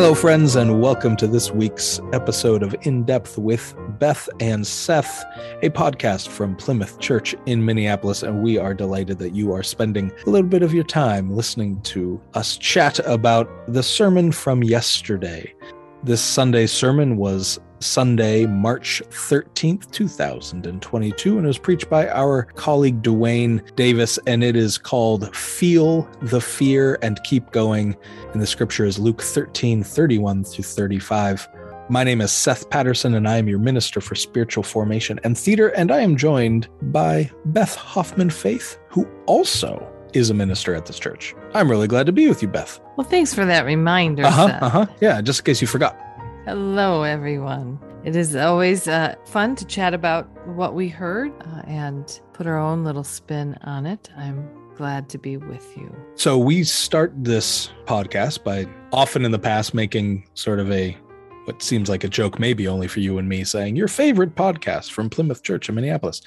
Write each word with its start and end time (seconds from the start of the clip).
Hello, 0.00 0.14
friends, 0.14 0.56
and 0.56 0.80
welcome 0.80 1.14
to 1.14 1.26
this 1.26 1.50
week's 1.50 2.00
episode 2.14 2.62
of 2.62 2.74
In 2.86 3.04
Depth 3.04 3.36
with 3.36 3.74
Beth 3.98 4.30
and 4.40 4.66
Seth, 4.66 5.22
a 5.60 5.68
podcast 5.68 6.28
from 6.28 6.56
Plymouth 6.56 6.98
Church 7.00 7.34
in 7.44 7.66
Minneapolis. 7.66 8.22
And 8.22 8.42
we 8.42 8.56
are 8.56 8.72
delighted 8.72 9.18
that 9.18 9.34
you 9.34 9.52
are 9.52 9.62
spending 9.62 10.10
a 10.26 10.30
little 10.30 10.48
bit 10.48 10.62
of 10.62 10.72
your 10.72 10.84
time 10.84 11.36
listening 11.36 11.82
to 11.82 12.18
us 12.32 12.56
chat 12.56 12.98
about 13.00 13.50
the 13.68 13.82
sermon 13.82 14.32
from 14.32 14.64
yesterday. 14.64 15.52
This 16.02 16.22
Sunday 16.22 16.66
sermon 16.66 17.18
was 17.18 17.60
Sunday, 17.80 18.46
March 18.46 19.02
13th, 19.10 19.90
2022, 19.90 21.36
and 21.36 21.44
it 21.44 21.46
was 21.46 21.58
preached 21.58 21.90
by 21.90 22.08
our 22.08 22.44
colleague 22.54 23.02
Dwayne 23.02 23.60
Davis, 23.76 24.18
and 24.26 24.42
it 24.42 24.56
is 24.56 24.78
called 24.78 25.36
Feel 25.36 26.08
the 26.22 26.40
Fear 26.40 26.98
and 27.02 27.22
Keep 27.24 27.50
Going. 27.50 27.94
And 28.32 28.40
the 28.40 28.46
scripture 28.46 28.86
is 28.86 28.98
Luke 28.98 29.20
13, 29.20 29.82
31 29.82 30.44
through 30.44 30.64
35. 30.64 31.46
My 31.90 32.02
name 32.02 32.22
is 32.22 32.32
Seth 32.32 32.70
Patterson, 32.70 33.12
and 33.12 33.28
I 33.28 33.36
am 33.36 33.46
your 33.46 33.58
minister 33.58 34.00
for 34.00 34.14
spiritual 34.14 34.62
formation 34.62 35.20
and 35.22 35.36
theater, 35.36 35.68
and 35.68 35.92
I 35.92 36.00
am 36.00 36.16
joined 36.16 36.66
by 36.80 37.30
Beth 37.44 37.74
Hoffman 37.74 38.30
Faith, 38.30 38.78
who 38.88 39.06
also 39.26 39.86
is 40.14 40.30
a 40.30 40.34
minister 40.34 40.74
at 40.74 40.86
this 40.86 40.98
church. 40.98 41.34
I'm 41.54 41.70
really 41.70 41.88
glad 41.88 42.06
to 42.06 42.12
be 42.12 42.28
with 42.28 42.42
you, 42.42 42.48
Beth. 42.48 42.80
Well, 42.96 43.06
thanks 43.06 43.34
for 43.34 43.44
that 43.44 43.64
reminder. 43.64 44.24
Uh 44.24 44.30
huh. 44.30 44.58
Uh 44.60 44.68
huh. 44.68 44.86
Yeah, 45.00 45.20
just 45.20 45.40
in 45.40 45.44
case 45.44 45.60
you 45.60 45.66
forgot. 45.66 45.98
Hello, 46.44 47.02
everyone. 47.02 47.78
It 48.04 48.16
is 48.16 48.34
always 48.34 48.88
uh, 48.88 49.14
fun 49.26 49.56
to 49.56 49.66
chat 49.66 49.92
about 49.92 50.26
what 50.48 50.74
we 50.74 50.88
heard 50.88 51.32
uh, 51.42 51.62
and 51.66 52.20
put 52.32 52.46
our 52.46 52.58
own 52.58 52.82
little 52.82 53.04
spin 53.04 53.58
on 53.62 53.84
it. 53.84 54.10
I'm 54.16 54.48
glad 54.74 55.10
to 55.10 55.18
be 55.18 55.36
with 55.36 55.76
you. 55.76 55.94
So 56.14 56.38
we 56.38 56.64
start 56.64 57.12
this 57.14 57.68
podcast 57.84 58.42
by 58.42 58.66
often 58.92 59.26
in 59.26 59.32
the 59.32 59.38
past 59.38 59.74
making 59.74 60.26
sort 60.32 60.60
of 60.60 60.72
a 60.72 60.96
what 61.44 61.62
seems 61.62 61.90
like 61.90 62.04
a 62.04 62.08
joke, 62.08 62.38
maybe 62.38 62.66
only 62.66 62.88
for 62.88 63.00
you 63.00 63.18
and 63.18 63.28
me, 63.28 63.44
saying 63.44 63.76
your 63.76 63.88
favorite 63.88 64.34
podcast 64.34 64.92
from 64.92 65.10
Plymouth 65.10 65.42
Church 65.42 65.68
in 65.68 65.74
Minneapolis. 65.74 66.22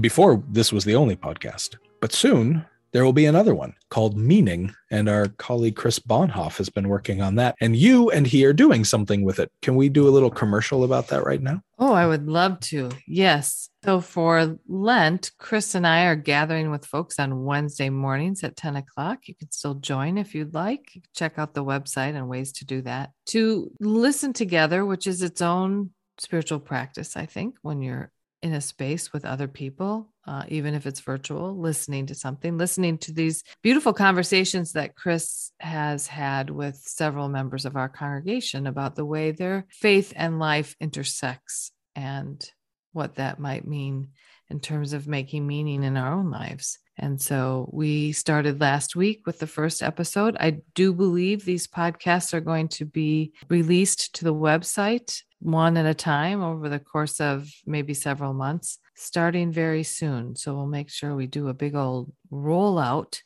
Before 0.00 0.42
this 0.48 0.72
was 0.72 0.84
the 0.84 0.94
only 0.94 1.16
podcast, 1.16 1.76
but 2.00 2.12
soon 2.12 2.64
there 2.92 3.04
will 3.04 3.12
be 3.12 3.26
another 3.26 3.54
one 3.54 3.74
called 3.90 4.16
Meaning, 4.16 4.74
and 4.90 5.08
our 5.08 5.28
colleague 5.28 5.76
Chris 5.76 5.98
Bonhoff 5.98 6.56
has 6.58 6.68
been 6.68 6.88
working 6.88 7.20
on 7.22 7.36
that. 7.36 7.54
And 7.60 7.76
you 7.76 8.10
and 8.10 8.26
he 8.26 8.44
are 8.46 8.52
doing 8.52 8.84
something 8.84 9.24
with 9.24 9.38
it. 9.38 9.50
Can 9.62 9.76
we 9.76 9.88
do 9.88 10.08
a 10.08 10.10
little 10.10 10.30
commercial 10.30 10.84
about 10.84 11.08
that 11.08 11.24
right 11.24 11.40
now? 11.40 11.62
Oh, 11.78 11.92
I 11.92 12.06
would 12.06 12.28
love 12.28 12.60
to. 12.60 12.90
Yes. 13.06 13.68
So 13.84 14.00
for 14.00 14.58
Lent, 14.66 15.30
Chris 15.38 15.74
and 15.74 15.86
I 15.86 16.06
are 16.06 16.16
gathering 16.16 16.70
with 16.70 16.84
folks 16.84 17.18
on 17.18 17.44
Wednesday 17.44 17.90
mornings 17.90 18.42
at 18.42 18.56
10 18.56 18.76
o'clock. 18.76 19.28
You 19.28 19.34
can 19.34 19.50
still 19.50 19.74
join 19.74 20.18
if 20.18 20.34
you'd 20.34 20.54
like. 20.54 21.00
Check 21.14 21.38
out 21.38 21.54
the 21.54 21.64
website 21.64 22.16
and 22.16 22.28
ways 22.28 22.52
to 22.54 22.64
do 22.64 22.82
that. 22.82 23.10
To 23.26 23.70
listen 23.80 24.32
together, 24.32 24.84
which 24.84 25.06
is 25.06 25.22
its 25.22 25.40
own 25.40 25.90
spiritual 26.18 26.58
practice, 26.58 27.16
I 27.16 27.26
think, 27.26 27.56
when 27.62 27.80
you're 27.82 28.10
in 28.42 28.52
a 28.52 28.60
space 28.60 29.12
with 29.12 29.24
other 29.24 29.48
people, 29.48 30.12
uh, 30.28 30.44
even 30.48 30.74
if 30.74 30.86
it's 30.86 31.00
virtual, 31.00 31.58
listening 31.58 32.04
to 32.04 32.14
something, 32.14 32.58
listening 32.58 32.98
to 32.98 33.14
these 33.14 33.42
beautiful 33.62 33.94
conversations 33.94 34.72
that 34.72 34.94
Chris 34.94 35.52
has 35.58 36.06
had 36.06 36.50
with 36.50 36.76
several 36.76 37.30
members 37.30 37.64
of 37.64 37.76
our 37.76 37.88
congregation 37.88 38.66
about 38.66 38.94
the 38.94 39.06
way 39.06 39.30
their 39.30 39.64
faith 39.70 40.12
and 40.14 40.38
life 40.38 40.76
intersects 40.80 41.72
and 41.96 42.50
what 42.92 43.14
that 43.14 43.38
might 43.38 43.66
mean 43.66 44.08
in 44.50 44.60
terms 44.60 44.92
of 44.92 45.08
making 45.08 45.46
meaning 45.46 45.82
in 45.82 45.96
our 45.96 46.12
own 46.12 46.30
lives. 46.30 46.78
And 46.98 47.18
so 47.22 47.70
we 47.72 48.12
started 48.12 48.60
last 48.60 48.94
week 48.94 49.22
with 49.24 49.38
the 49.38 49.46
first 49.46 49.82
episode. 49.82 50.36
I 50.38 50.58
do 50.74 50.92
believe 50.92 51.44
these 51.44 51.66
podcasts 51.66 52.34
are 52.34 52.40
going 52.40 52.68
to 52.68 52.84
be 52.84 53.32
released 53.48 54.14
to 54.16 54.24
the 54.24 54.34
website 54.34 55.22
one 55.40 55.76
at 55.76 55.86
a 55.86 55.94
time 55.94 56.42
over 56.42 56.68
the 56.68 56.80
course 56.80 57.20
of 57.20 57.48
maybe 57.64 57.94
several 57.94 58.34
months, 58.34 58.78
starting 58.98 59.52
very 59.52 59.82
soon. 59.82 60.36
So 60.36 60.54
we'll 60.54 60.66
make 60.66 60.90
sure 60.90 61.14
we 61.14 61.26
do 61.26 61.48
a 61.48 61.54
big 61.54 61.74
old 61.74 62.12
rollout. 62.32 63.20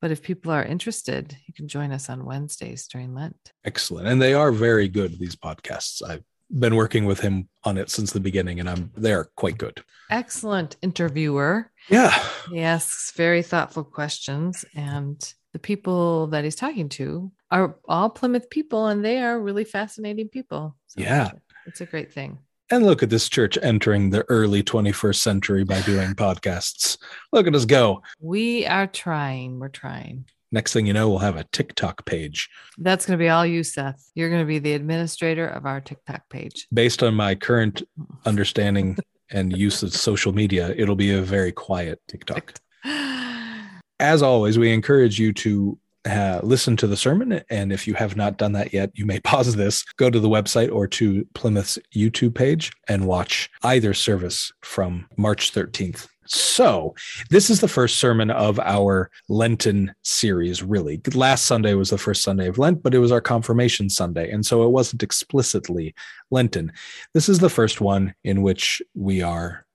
But 0.00 0.10
if 0.10 0.22
people 0.22 0.52
are 0.52 0.62
interested, 0.64 1.34
you 1.46 1.54
can 1.54 1.66
join 1.66 1.90
us 1.90 2.10
on 2.10 2.26
Wednesdays 2.26 2.86
during 2.88 3.14
Lent. 3.14 3.52
Excellent. 3.64 4.06
And 4.06 4.20
they 4.20 4.34
are 4.34 4.52
very 4.52 4.88
good, 4.88 5.18
these 5.18 5.34
podcasts. 5.36 6.02
I've 6.06 6.22
been 6.50 6.76
working 6.76 7.06
with 7.06 7.20
him 7.20 7.48
on 7.64 7.78
it 7.78 7.88
since 7.90 8.12
the 8.12 8.20
beginning, 8.20 8.60
and 8.60 8.68
I'm 8.68 8.90
they 8.96 9.14
are 9.14 9.30
quite 9.36 9.56
good. 9.56 9.82
Excellent 10.10 10.76
interviewer. 10.82 11.70
Yeah. 11.88 12.12
He 12.50 12.60
asks 12.60 13.12
very 13.16 13.42
thoughtful 13.42 13.82
questions, 13.84 14.64
and 14.74 15.16
the 15.54 15.58
people 15.58 16.26
that 16.28 16.44
he's 16.44 16.56
talking 16.56 16.90
to 16.90 17.32
are 17.50 17.76
all 17.88 18.10
Plymouth 18.10 18.50
people, 18.50 18.88
and 18.88 19.02
they 19.02 19.18
are 19.22 19.40
really 19.40 19.64
fascinating 19.64 20.28
people. 20.28 20.76
So 20.88 21.00
Yeah. 21.00 21.30
it's 21.66 21.80
a 21.80 21.86
great 21.86 22.12
thing. 22.12 22.38
And 22.70 22.86
look 22.86 23.02
at 23.02 23.10
this 23.10 23.28
church 23.28 23.58
entering 23.62 24.10
the 24.10 24.24
early 24.28 24.62
21st 24.62 25.16
century 25.16 25.64
by 25.64 25.80
doing 25.82 26.10
podcasts. 26.14 26.96
Look 27.32 27.46
at 27.46 27.54
us 27.54 27.64
go. 27.64 28.02
We 28.20 28.66
are 28.66 28.86
trying. 28.86 29.58
We're 29.58 29.68
trying. 29.68 30.26
Next 30.50 30.72
thing 30.72 30.86
you 30.86 30.92
know, 30.92 31.08
we'll 31.08 31.18
have 31.18 31.36
a 31.36 31.44
TikTok 31.44 32.06
page. 32.06 32.48
That's 32.78 33.06
going 33.06 33.18
to 33.18 33.22
be 33.22 33.28
all 33.28 33.44
you, 33.44 33.64
Seth. 33.64 34.10
You're 34.14 34.28
going 34.28 34.42
to 34.42 34.46
be 34.46 34.60
the 34.60 34.74
administrator 34.74 35.48
of 35.48 35.66
our 35.66 35.80
TikTok 35.80 36.28
page. 36.28 36.68
Based 36.72 37.02
on 37.02 37.14
my 37.14 37.34
current 37.34 37.82
understanding 38.24 38.96
and 39.30 39.56
use 39.56 39.82
of 39.82 39.92
social 39.92 40.32
media, 40.32 40.72
it'll 40.76 40.96
be 40.96 41.12
a 41.12 41.22
very 41.22 41.50
quiet 41.50 42.00
TikTok. 42.08 42.54
As 44.00 44.22
always, 44.22 44.58
we 44.58 44.72
encourage 44.72 45.18
you 45.18 45.32
to 45.34 45.78
uh, 46.06 46.40
listen 46.42 46.76
to 46.76 46.86
the 46.86 46.96
sermon. 46.96 47.42
And 47.50 47.72
if 47.72 47.86
you 47.86 47.94
have 47.94 48.16
not 48.16 48.36
done 48.36 48.52
that 48.52 48.72
yet, 48.72 48.90
you 48.94 49.06
may 49.06 49.20
pause 49.24 49.54
this, 49.56 49.84
go 49.96 50.10
to 50.10 50.20
the 50.20 50.28
website 50.28 50.72
or 50.72 50.86
to 50.88 51.26
Plymouth's 51.34 51.78
YouTube 51.94 52.34
page 52.34 52.72
and 52.88 53.06
watch 53.06 53.50
either 53.62 53.94
service 53.94 54.52
from 54.62 55.06
March 55.16 55.52
13th. 55.52 56.08
So, 56.26 56.94
this 57.28 57.50
is 57.50 57.60
the 57.60 57.68
first 57.68 57.98
sermon 57.98 58.30
of 58.30 58.58
our 58.60 59.10
Lenten 59.28 59.94
series, 60.02 60.62
really. 60.62 61.00
Last 61.12 61.44
Sunday 61.44 61.74
was 61.74 61.90
the 61.90 61.98
first 61.98 62.22
Sunday 62.22 62.48
of 62.48 62.56
Lent, 62.56 62.82
but 62.82 62.94
it 62.94 62.98
was 62.98 63.12
our 63.12 63.20
confirmation 63.20 63.90
Sunday. 63.90 64.30
And 64.30 64.46
so 64.46 64.64
it 64.64 64.70
wasn't 64.70 65.02
explicitly 65.02 65.94
Lenten. 66.30 66.72
This 67.12 67.28
is 67.28 67.40
the 67.40 67.50
first 67.50 67.82
one 67.82 68.14
in 68.24 68.40
which 68.40 68.80
we 68.94 69.20
are 69.20 69.66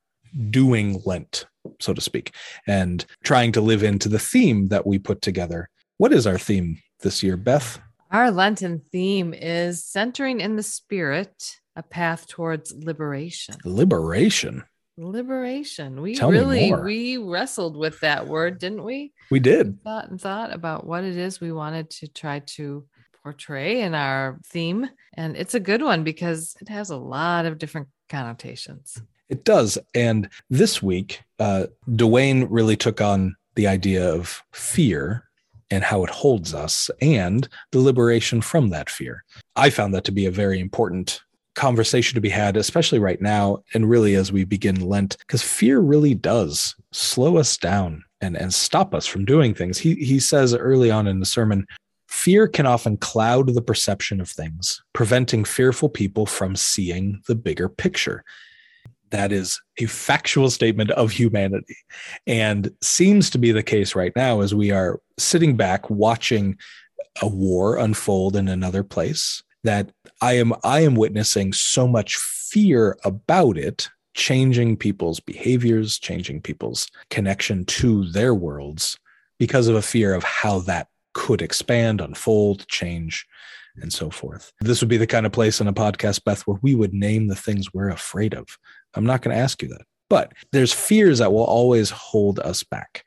doing 0.50 1.02
Lent, 1.06 1.46
so 1.80 1.94
to 1.94 2.02
speak, 2.02 2.34
and 2.66 3.06
trying 3.24 3.52
to 3.52 3.62
live 3.62 3.84
into 3.84 4.10
the 4.10 4.20
theme 4.20 4.70
that 4.70 4.88
we 4.88 4.98
put 4.98 5.22
together. 5.22 5.70
What 6.00 6.14
is 6.14 6.26
our 6.26 6.38
theme 6.38 6.82
this 7.02 7.24
year, 7.24 7.36
Beth? 7.36 7.78
Our 8.10 8.32
Lenten 8.32 8.84
theme 8.90 9.34
is 9.34 9.84
centering 9.84 10.40
in 10.40 10.56
the 10.56 10.64
spirit, 10.64 11.58
a 11.76 11.84
path 11.84 12.26
towards 12.26 12.74
liberation. 12.74 13.56
Liberation. 13.66 14.64
Liberation. 14.98 16.02
We 16.02 16.16
Tell 16.16 16.32
really 16.32 16.74
we 16.74 17.18
wrestled 17.18 17.76
with 17.76 18.00
that 18.00 18.30
word, 18.30 18.60
didn't 18.60 18.86
we? 18.86 19.12
We 19.30 19.42
did. 19.42 19.84
Thought 19.84 20.10
and 20.10 20.22
thought 20.22 20.54
about 20.54 20.88
what 20.88 21.04
it 21.04 21.18
is 21.18 21.42
we 21.42 21.52
wanted 21.52 21.90
to 21.90 22.08
try 22.08 22.40
to 22.56 22.86
portray 23.22 23.82
in 23.82 23.94
our 23.94 24.40
theme. 24.46 24.90
And 25.16 25.36
it's 25.36 25.54
a 25.54 25.60
good 25.60 25.82
one 25.82 26.06
because 26.06 26.56
it 26.62 26.70
has 26.70 26.92
a 26.92 26.98
lot 26.98 27.46
of 27.46 27.58
different 27.58 27.90
connotations. 28.08 29.02
It 29.28 29.44
does. 29.44 29.78
And 29.94 30.30
this 30.50 30.82
week, 30.82 31.24
uh, 31.40 31.66
Dwayne 31.90 32.48
really 32.50 32.78
took 32.78 33.02
on 33.02 33.36
the 33.56 33.68
idea 33.68 34.10
of 34.10 34.42
fear 34.54 35.26
and 35.72 35.84
how 35.84 36.04
it 36.04 36.10
holds 36.10 36.54
us 36.54 36.90
and 37.02 37.48
the 37.72 37.80
liberation 37.80 38.42
from 38.42 38.70
that 38.70 38.90
fear. 38.90 39.24
I 39.56 39.70
found 39.70 39.94
that 39.94 40.04
to 40.06 40.12
be 40.12 40.26
a 40.26 40.32
very 40.32 40.60
important 40.60 41.22
conversation 41.56 42.16
to 42.16 42.22
be 42.22 42.30
had, 42.30 42.56
especially 42.56 43.00
right 43.00 43.22
now 43.22 43.60
and 43.74 43.90
really 43.90 44.16
as 44.16 44.32
we 44.32 44.46
begin 44.46 44.80
Lent, 44.80 45.18
because 45.20 45.42
fear 45.42 45.80
really 45.80 46.14
does 46.14 46.76
slow 46.92 47.38
us 47.38 47.58
down 47.58 48.04
and, 48.22 48.38
and 48.38 48.54
stop 48.54 48.94
us 48.94 49.06
from 49.06 49.26
doing 49.26 49.54
things. 49.54 49.78
He, 49.78 49.96
he 49.96 50.20
says 50.20 50.54
early 50.54 50.90
on 50.90 51.08
in 51.08 51.20
the 51.20 51.26
sermon, 51.26 51.66
fear 52.08 52.48
can 52.48 52.66
often 52.66 52.98
cloud 52.98 53.54
the 53.54 53.62
perception 53.62 54.20
of 54.22 54.30
things, 54.30 54.82
preventing 54.94 55.44
fearful 55.44 55.90
people 55.90 56.26
from 56.26 56.56
seeing 56.56 57.22
the 57.28 57.36
bigger 57.36 57.70
picture. 57.70 58.24
That 59.12 59.32
is 59.32 59.60
a 59.78 59.86
factual 59.86 60.50
statement 60.50 60.92
of 60.92 61.12
humanity 61.12 61.78
and 62.28 62.72
seems 62.82 63.30
to 63.32 63.38
be 63.38 63.52
the 63.52 63.64
case 63.64 63.96
right 63.96 64.14
now 64.16 64.42
as 64.42 64.54
we 64.54 64.72
are 64.72 65.00
sitting 65.18 65.58
back 65.58 65.90
watching 65.90 66.58
a 67.22 67.28
war 67.28 67.78
unfold 67.78 68.36
in 68.36 68.48
another 68.48 68.84
place 68.84 69.44
that 69.64 69.92
I 70.22 70.34
am 70.34 70.54
I 70.64 70.82
am 70.82 70.96
witnessing 70.96 71.54
so 71.54 71.88
much 71.88 72.16
fear 72.18 72.98
about 73.04 73.58
it 73.58 73.90
changing 74.16 74.76
people's 74.76 75.20
behaviors, 75.20 75.98
changing 76.00 76.42
people's 76.42 76.88
connection 77.10 77.66
to 77.66 78.10
their 78.12 78.34
worlds 78.34 78.98
because 79.38 79.68
of 79.68 79.76
a 79.76 79.82
fear 79.82 80.14
of 80.14 80.24
how 80.24 80.60
that 80.60 80.88
could 81.14 81.42
expand, 81.42 82.02
unfold, 82.02 82.68
change, 82.68 83.26
and 83.82 83.92
so 83.94 84.10
forth. 84.10 84.52
This 84.60 84.82
would 84.82 84.90
be 84.90 84.98
the 84.98 85.08
kind 85.08 85.26
of 85.26 85.32
place 85.32 85.62
in 85.62 85.68
a 85.68 85.74
podcast, 85.74 86.24
Beth, 86.24 86.42
where 86.42 86.60
we 86.62 86.76
would 86.76 86.94
name 86.94 87.28
the 87.28 87.36
things 87.36 87.74
we're 87.74 87.90
afraid 87.90 88.34
of. 88.34 88.58
I'm 88.96 89.06
not 89.06 89.22
going 89.22 89.36
to 89.36 89.42
ask 89.42 89.62
you 89.62 89.70
that, 89.70 89.86
but 90.10 90.34
there's 90.52 90.74
fears 90.74 91.20
that 91.20 91.32
will 91.32 91.44
always 91.44 91.90
hold 91.90 92.40
us 92.40 92.64
back. 92.64 93.04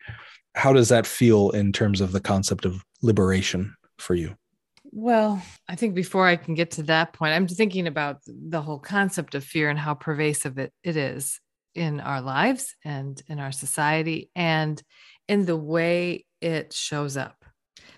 How 0.55 0.73
does 0.73 0.89
that 0.91 1.07
feel 1.07 1.51
in 1.51 1.73
terms 1.73 2.01
of 2.01 2.13
the 2.13 2.21
concept 2.21 2.65
of 2.65 2.85
liberation 3.03 3.75
for 3.99 4.15
you? 4.15 4.37
Well, 4.85 5.43
I 5.69 5.75
think 5.75 5.95
before 5.95 6.27
I 6.27 6.37
can 6.37 6.55
get 6.55 6.73
to 6.73 6.83
that 6.85 7.15
point, 7.15 7.33
I'm 7.33 7.49
thinking 7.49 7.87
about 7.87 8.19
the 8.27 8.61
whole 8.61 8.79
concept 8.79 9.35
of 9.35 9.43
fear 9.43 9.71
and 9.71 9.79
how 9.79 9.95
pervasive 9.95 10.59
it, 10.59 10.73
it 10.85 10.97
is 10.97 11.41
in 11.75 12.01
our 12.01 12.21
lives 12.21 12.75
and 12.85 13.21
in 13.27 13.39
our 13.39 13.53
society 13.53 14.31
and 14.37 14.83
in 15.29 15.47
the 15.47 15.57
way 15.57 16.27
it 16.43 16.75
shows 16.75 17.17
up. 17.17 17.43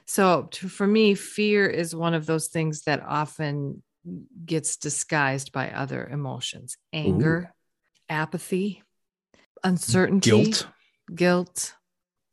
So, 0.07 0.49
to, 0.53 0.69
for 0.69 0.87
me, 0.87 1.15
fear 1.15 1.67
is 1.67 1.97
one 1.97 2.15
of 2.15 2.27
those 2.27 2.49
things 2.49 2.83
that 2.83 3.03
often 3.03 3.83
gets 4.45 4.77
disguised 4.77 5.51
by 5.51 5.71
other 5.71 6.07
emotions 6.07 6.77
anger. 6.93 7.53
Apathy, 8.09 8.83
uncertainty, 9.63 10.31
guilt, 10.31 10.67
guilt, 11.15 11.75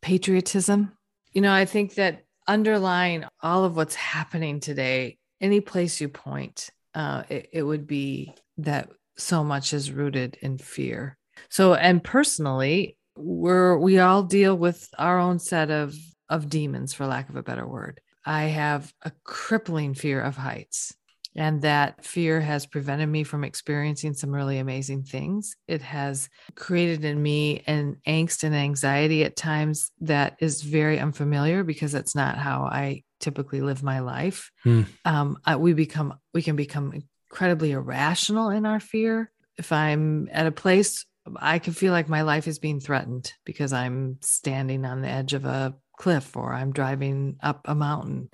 patriotism. 0.01 0.93
You 1.31 1.41
know, 1.41 1.53
I 1.53 1.65
think 1.65 1.95
that 1.95 2.23
underlying 2.47 3.25
all 3.41 3.63
of 3.63 3.75
what's 3.75 3.95
happening 3.95 4.59
today, 4.59 5.17
any 5.39 5.61
place 5.61 6.01
you 6.01 6.09
point, 6.09 6.69
uh, 6.93 7.23
it, 7.29 7.49
it 7.53 7.63
would 7.63 7.87
be 7.87 8.33
that 8.57 8.89
so 9.17 9.43
much 9.43 9.73
is 9.73 9.91
rooted 9.91 10.37
in 10.41 10.57
fear. 10.57 11.17
So, 11.49 11.73
and 11.73 12.03
personally, 12.03 12.97
we're 13.15 13.77
we 13.77 13.99
all 13.99 14.23
deal 14.23 14.57
with 14.57 14.87
our 14.97 15.19
own 15.19 15.39
set 15.39 15.69
of 15.69 15.95
of 16.29 16.49
demons, 16.49 16.93
for 16.93 17.05
lack 17.05 17.29
of 17.29 17.35
a 17.35 17.43
better 17.43 17.67
word. 17.67 17.99
I 18.25 18.43
have 18.43 18.93
a 19.01 19.11
crippling 19.23 19.93
fear 19.95 20.21
of 20.21 20.37
heights. 20.37 20.93
And 21.35 21.61
that 21.61 22.03
fear 22.03 22.41
has 22.41 22.65
prevented 22.65 23.07
me 23.07 23.23
from 23.23 23.43
experiencing 23.43 24.13
some 24.13 24.31
really 24.31 24.57
amazing 24.57 25.03
things. 25.03 25.55
It 25.67 25.81
has 25.81 26.29
created 26.55 27.05
in 27.05 27.21
me 27.21 27.63
an 27.67 27.97
angst 28.05 28.43
and 28.43 28.53
anxiety 28.53 29.23
at 29.23 29.35
times 29.35 29.91
that 30.01 30.35
is 30.39 30.61
very 30.61 30.99
unfamiliar 30.99 31.63
because 31.63 31.91
that's 31.91 32.15
not 32.15 32.37
how 32.37 32.63
I 32.63 33.03
typically 33.19 33.61
live 33.61 33.83
my 33.83 33.99
life. 33.99 34.51
Hmm. 34.63 34.83
Um, 35.05 35.37
I, 35.45 35.55
we 35.55 35.73
become 35.73 36.15
we 36.33 36.41
can 36.41 36.55
become 36.55 37.01
incredibly 37.31 37.71
irrational 37.71 38.49
in 38.49 38.65
our 38.65 38.79
fear. 38.79 39.31
If 39.57 39.71
I'm 39.71 40.27
at 40.31 40.47
a 40.47 40.51
place, 40.51 41.05
I 41.37 41.59
can 41.59 41.73
feel 41.73 41.93
like 41.93 42.09
my 42.09 42.23
life 42.23 42.47
is 42.47 42.59
being 42.59 42.79
threatened 42.79 43.31
because 43.45 43.73
I'm 43.73 44.17
standing 44.21 44.85
on 44.85 45.01
the 45.01 45.07
edge 45.07 45.33
of 45.33 45.45
a 45.45 45.75
cliff 46.01 46.35
or 46.35 46.51
I'm 46.51 46.73
driving 46.73 47.37
up 47.43 47.61
a 47.65 47.75
mountain. 47.75 48.29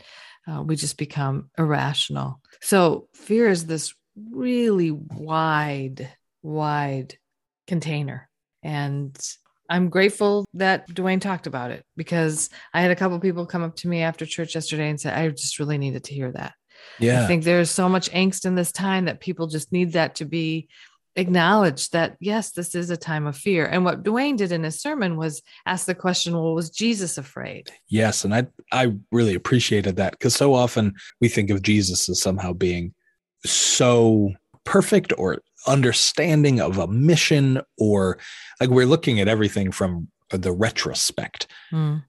Uh, 0.48 0.64
we 0.64 0.78
just 0.78 0.98
become 0.98 1.50
irrational. 1.58 2.40
So 2.62 3.10
fear 3.14 3.50
is 3.50 3.66
this 3.66 3.94
really 4.32 4.92
wide, 4.92 6.10
wide 6.42 7.18
container. 7.68 8.30
And 8.64 9.16
I'm 9.70 9.90
grateful 9.90 10.46
that 10.54 10.88
Dwayne 10.88 11.20
talked 11.20 11.46
about 11.46 11.72
it 11.72 11.84
because 11.98 12.50
I 12.74 12.82
had 12.82 12.92
a 12.92 12.96
couple 12.96 13.20
people 13.20 13.46
come 13.46 13.64
up 13.64 13.76
to 13.78 13.90
me 13.90 14.02
after 14.02 14.26
church 14.26 14.56
yesterday 14.56 14.90
and 14.90 15.00
say, 15.00 15.12
I 15.12 15.28
just 15.28 15.60
really 15.60 15.78
needed 15.78 16.06
to 16.06 16.14
hear 16.14 16.32
that. 16.32 16.54
Yeah. 17.00 17.22
I 17.22 17.28
think 17.28 17.44
there's 17.44 17.70
so 17.70 17.90
much 17.90 18.10
angst 18.12 18.46
in 18.46 18.56
this 18.56 18.72
time 18.72 19.06
that 19.06 19.20
people 19.20 19.48
just 19.48 19.74
need 19.74 19.92
that 19.94 20.16
to 20.16 20.26
be 20.26 20.70
acknowledge 21.18 21.90
that 21.90 22.16
yes 22.20 22.52
this 22.52 22.76
is 22.76 22.92
a 22.92 22.96
time 22.96 23.26
of 23.26 23.36
fear 23.36 23.66
and 23.66 23.84
what 23.84 24.04
dwayne 24.04 24.38
did 24.38 24.52
in 24.52 24.64
his 24.64 24.80
sermon 24.80 25.18
was 25.18 25.42
ask 25.66 25.88
the 25.88 25.96
question 25.96 26.34
well 26.34 26.54
was 26.54 26.70
jesus 26.70 27.18
afraid 27.18 27.70
yes 27.88 28.24
and 28.24 28.36
i 28.36 28.46
i 28.72 28.94
really 29.12 29.34
appreciated 29.34 29.96
that 29.96 30.12
because 30.12 30.36
so 30.36 30.54
often 30.54 30.94
we 31.20 31.28
think 31.28 31.50
of 31.50 31.64
jesus 31.64 32.08
as 32.08 32.22
somehow 32.22 32.54
being 32.54 32.94
so 33.44 34.32
perfect 34.64 35.12
or 35.18 35.42
understanding 35.66 36.62
of 36.62 36.78
a 36.78 36.88
mission 36.88 37.60
or 37.80 38.20
like 38.62 38.70
we're 38.70 38.86
looking 38.86 39.20
at 39.20 39.28
everything 39.28 39.72
from 39.72 40.08
the 40.30 40.52
retrospect 40.52 41.48
mm. 41.72 42.02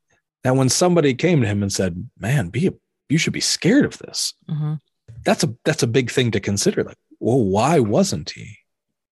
that 0.44 0.54
when 0.54 0.68
somebody 0.68 1.14
came 1.14 1.40
to 1.40 1.46
him 1.46 1.62
and 1.62 1.72
said 1.72 2.08
man 2.18 2.48
be 2.48 2.66
a, 2.66 2.72
you 3.08 3.16
should 3.16 3.32
be 3.32 3.40
scared 3.40 3.86
of 3.86 3.96
this 3.98 4.34
mm-hmm. 4.50 4.74
that's 5.24 5.44
a 5.44 5.54
that's 5.64 5.82
a 5.82 5.86
big 5.86 6.10
thing 6.10 6.30
to 6.30 6.40
consider 6.40 6.84
like 6.84 6.98
well 7.20 7.42
why 7.42 7.78
wasn't 7.78 8.30
he 8.30 8.58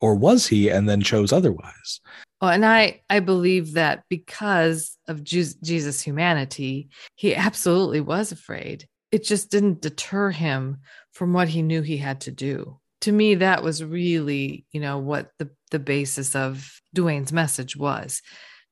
or 0.01 0.15
was 0.15 0.47
he 0.47 0.69
and 0.69 0.89
then 0.89 1.01
chose 1.01 1.33
otherwise? 1.33 2.01
Oh 2.41 2.49
and 2.49 2.67
i 2.67 3.01
i 3.09 3.21
believe 3.21 3.73
that 3.73 4.05
because 4.11 4.99
of 5.09 5.25
jesus 5.25 6.03
humanity 6.03 6.91
he 7.15 7.35
absolutely 7.35 8.01
was 8.01 8.33
afraid. 8.33 8.87
It 9.11 9.25
just 9.25 9.51
didn't 9.51 9.81
deter 9.81 10.31
him 10.31 10.79
from 11.13 11.33
what 11.33 11.49
he 11.49 11.63
knew 11.63 11.81
he 11.81 11.97
had 11.97 12.23
to 12.23 12.31
do. 12.31 12.79
To 13.03 13.13
me 13.13 13.37
that 13.37 13.63
was 13.63 13.83
really 13.83 14.67
you 14.73 14.81
know 14.81 14.99
what 14.99 15.31
the 15.39 15.51
the 15.71 15.79
basis 15.79 16.37
of 16.37 16.81
dwayne's 16.95 17.33
message 17.33 17.77
was 17.77 18.23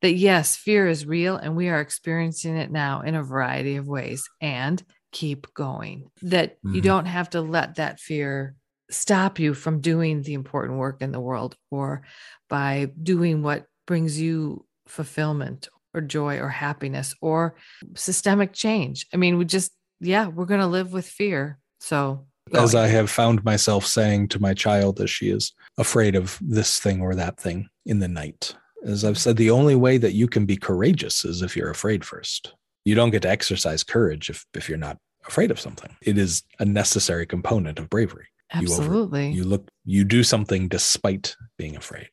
that 0.03 0.13
yes 0.13 0.57
fear 0.57 0.87
is 0.87 1.07
real 1.07 1.37
and 1.37 1.57
we 1.57 1.69
are 1.69 1.81
experiencing 1.81 2.57
it 2.57 2.71
now 2.71 3.01
in 3.01 3.15
a 3.15 3.23
variety 3.23 3.77
of 3.77 3.89
ways 3.89 4.29
and 4.41 4.83
keep 5.13 5.53
going 5.55 6.11
that 6.23 6.57
mm-hmm. 6.57 6.75
you 6.75 6.81
don't 6.83 7.07
have 7.07 7.31
to 7.31 7.41
let 7.41 7.77
that 7.77 7.99
fear 7.99 8.55
stop 8.91 9.39
you 9.39 9.55
from 9.55 9.81
doing 9.81 10.23
the 10.23 10.35
important 10.35 10.79
work 10.79 11.01
in 11.01 11.13
the 11.13 11.21
world 11.21 11.57
or 11.71 12.03
by 12.49 12.91
doing 13.03 13.43
what 13.43 13.67
brings 13.87 14.21
you 14.21 14.65
fulfillment 14.87 15.69
or 15.95 16.01
joy 16.01 16.39
or 16.39 16.49
happiness 16.49 17.15
or 17.21 17.55
systemic 17.95 18.53
change. 18.53 19.07
I 19.13 19.17
mean, 19.17 19.39
we 19.39 19.45
just, 19.45 19.73
yeah, 20.01 20.27
we're 20.27 20.45
going 20.45 20.61
to 20.61 20.67
live 20.67 20.93
with 20.93 21.07
fear. 21.07 21.59
So, 21.81 22.27
as 22.53 22.75
I 22.75 22.89
have 22.89 23.11
found 23.11 23.45
myself 23.45 23.87
saying 23.87 24.29
to 24.29 24.41
my 24.41 24.53
child 24.53 25.01
as 25.01 25.11
she 25.11 25.31
is 25.31 25.53
afraid 25.79 26.15
of 26.15 26.39
this 26.43 26.79
thing 26.79 27.01
or 27.01 27.15
that 27.15 27.39
thing 27.39 27.69
in 27.87 28.01
the 28.01 28.09
night, 28.09 28.55
as 28.85 29.05
I've 29.05 29.19
said, 29.19 29.37
the 29.37 29.51
only 29.51 29.75
way 29.75 29.97
that 29.97 30.13
you 30.13 30.29
can 30.29 30.45
be 30.45 30.57
courageous 30.57 31.25
is 31.25 31.41
if 31.41 31.57
you're 31.57 31.71
afraid 31.71 32.05
first. 32.05 32.55
You 32.85 32.95
don't 32.95 33.11
get 33.11 33.23
to 33.23 33.31
exercise 33.31 33.83
courage 33.83 34.29
if, 34.29 34.45
if 34.53 34.69
you're 34.69 34.77
not 34.77 34.99
afraid 35.27 35.51
of 35.51 35.59
something. 35.59 35.97
It 36.03 36.19
is 36.19 36.43
a 36.59 36.67
necessary 36.67 37.25
component 37.25 37.79
of 37.79 37.89
bravery. 37.89 38.27
Absolutely. 38.55 39.27
You, 39.27 39.29
over, 39.29 39.37
you 39.37 39.45
look, 39.45 39.69
you 39.85 40.05
do 40.05 40.23
something 40.23 40.69
despite 40.69 41.37
being 41.59 41.77
afraid. 41.77 42.09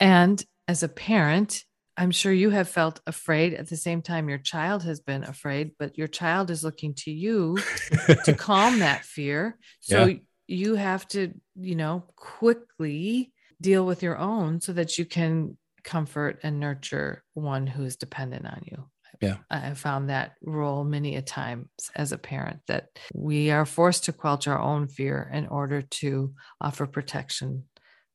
And 0.00 0.42
as 0.68 0.82
a 0.82 0.88
parent, 0.88 1.64
I'm 1.96 2.10
sure 2.10 2.32
you 2.32 2.50
have 2.50 2.68
felt 2.68 3.00
afraid 3.06 3.54
at 3.54 3.68
the 3.68 3.76
same 3.76 4.02
time 4.02 4.28
your 4.28 4.38
child 4.38 4.82
has 4.82 5.00
been 5.00 5.22
afraid, 5.22 5.72
but 5.78 5.96
your 5.96 6.08
child 6.08 6.50
is 6.50 6.64
looking 6.64 6.94
to 6.98 7.10
you 7.10 7.58
to 8.24 8.34
calm 8.38 8.80
that 8.80 9.04
fear. 9.04 9.56
So 9.80 10.06
yeah. 10.06 10.16
you 10.48 10.74
have 10.74 11.06
to, 11.08 11.32
you 11.54 11.76
know, 11.76 12.04
quickly 12.16 13.32
deal 13.60 13.86
with 13.86 14.02
your 14.02 14.18
own 14.18 14.60
so 14.60 14.72
that 14.72 14.98
you 14.98 15.04
can 15.04 15.56
comfort 15.84 16.40
and 16.42 16.58
nurture 16.58 17.22
one 17.34 17.66
who's 17.66 17.96
dependent 17.96 18.46
on 18.46 18.62
you 18.64 18.88
yeah. 19.24 19.36
I 19.50 19.58
have 19.58 19.78
found 19.78 20.10
that 20.10 20.32
role 20.42 20.84
many 20.84 21.16
a 21.16 21.22
times 21.22 21.68
as 21.94 22.12
a 22.12 22.18
parent 22.18 22.60
that 22.66 22.88
we 23.14 23.50
are 23.50 23.66
forced 23.66 24.04
to 24.04 24.12
quelch 24.12 24.46
our 24.46 24.60
own 24.60 24.88
fear 24.88 25.28
in 25.32 25.46
order 25.46 25.82
to 25.82 26.34
offer 26.60 26.86
protection 26.86 27.64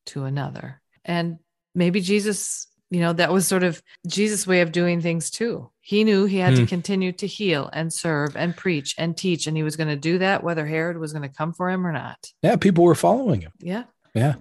to 0.06 0.24
another. 0.24 0.80
And 1.04 1.38
maybe 1.74 2.00
jesus 2.00 2.66
you 2.90 2.98
know 2.98 3.12
that 3.12 3.32
was 3.32 3.46
sort 3.46 3.62
of 3.62 3.80
jesus 4.08 4.44
way 4.46 4.60
of 4.60 4.72
doing 4.72 5.00
things 5.00 5.30
too. 5.30 5.70
He 5.80 6.04
knew 6.04 6.24
he 6.24 6.38
had 6.38 6.54
hmm. 6.54 6.60
to 6.60 6.66
continue 6.66 7.12
to 7.12 7.26
heal 7.26 7.70
and 7.72 7.92
serve 7.92 8.36
and 8.36 8.56
preach 8.56 8.94
and 8.98 9.16
teach 9.16 9.46
and 9.46 9.56
he 9.56 9.62
was 9.62 9.76
going 9.76 9.88
to 9.88 9.96
do 9.96 10.18
that 10.18 10.42
whether 10.42 10.66
herod 10.66 10.98
was 10.98 11.12
going 11.12 11.28
to 11.28 11.34
come 11.34 11.52
for 11.52 11.70
him 11.70 11.86
or 11.86 11.92
not. 11.92 12.18
Yeah 12.42 12.56
people 12.56 12.84
were 12.84 12.94
following 12.94 13.42
him. 13.42 13.52
Yeah. 13.60 13.84
Yeah. 14.14 14.34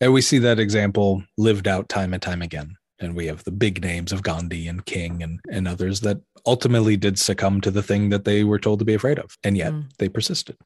And 0.00 0.12
we 0.12 0.20
see 0.20 0.38
that 0.40 0.58
example 0.58 1.24
lived 1.36 1.66
out 1.66 1.88
time 1.88 2.12
and 2.12 2.22
time 2.22 2.42
again 2.42 2.76
and 2.98 3.14
we 3.14 3.26
have 3.26 3.44
the 3.44 3.52
big 3.52 3.82
names 3.82 4.12
of 4.12 4.22
Gandhi 4.22 4.68
and 4.68 4.84
King 4.84 5.22
and, 5.22 5.40
and 5.50 5.68
others 5.68 6.00
that 6.00 6.18
ultimately 6.46 6.96
did 6.96 7.18
succumb 7.18 7.60
to 7.60 7.70
the 7.70 7.82
thing 7.82 8.08
that 8.10 8.24
they 8.24 8.44
were 8.44 8.58
told 8.58 8.78
to 8.78 8.84
be 8.84 8.94
afraid 8.94 9.18
of. 9.18 9.36
And 9.44 9.56
yet 9.56 9.72
mm. 9.72 9.84
they 9.98 10.08
persisted. 10.08 10.56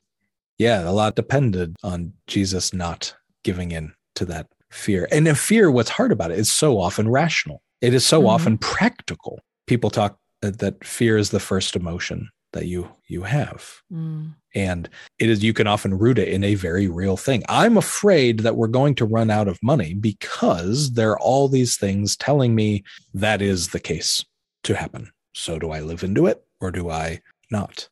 Yeah, 0.58 0.88
a 0.88 0.92
lot 0.92 1.16
depended 1.16 1.76
on 1.82 2.12
Jesus 2.26 2.72
not 2.72 3.14
giving 3.44 3.72
in 3.72 3.94
to 4.16 4.24
that 4.26 4.46
fear. 4.70 5.08
And 5.10 5.26
in 5.26 5.34
fear, 5.34 5.70
what's 5.70 5.90
hard 5.90 6.12
about 6.12 6.30
it 6.30 6.38
is 6.38 6.52
so 6.52 6.78
often 6.78 7.08
rational. 7.08 7.62
It 7.80 7.94
is 7.94 8.06
so 8.06 8.20
mm-hmm. 8.20 8.28
often 8.28 8.58
practical. 8.58 9.40
People 9.66 9.90
talk 9.90 10.18
that, 10.42 10.58
that 10.58 10.84
fear 10.84 11.16
is 11.16 11.30
the 11.30 11.40
first 11.40 11.76
emotion 11.76 12.28
that 12.52 12.66
you 12.66 12.88
you 13.06 13.22
have. 13.22 13.80
Mm. 13.92 14.34
and 14.54 14.88
it 15.18 15.28
is 15.28 15.44
you 15.44 15.52
can 15.52 15.66
often 15.66 15.96
root 15.96 16.18
it 16.18 16.28
in 16.28 16.44
a 16.44 16.54
very 16.54 16.88
real 16.88 17.16
thing. 17.16 17.42
I'm 17.48 17.76
afraid 17.76 18.40
that 18.40 18.56
we're 18.56 18.68
going 18.68 18.94
to 18.96 19.04
run 19.04 19.30
out 19.30 19.48
of 19.48 19.58
money 19.62 19.94
because 19.94 20.92
there 20.92 21.10
are 21.12 21.20
all 21.20 21.48
these 21.48 21.76
things 21.76 22.16
telling 22.16 22.54
me 22.54 22.84
that 23.14 23.42
is 23.42 23.68
the 23.68 23.80
case 23.80 24.24
to 24.64 24.74
happen. 24.74 25.10
So 25.34 25.58
do 25.58 25.70
i 25.70 25.80
live 25.80 26.02
into 26.02 26.26
it 26.26 26.42
or 26.60 26.70
do 26.70 26.90
i 26.90 27.20
not? 27.50 27.88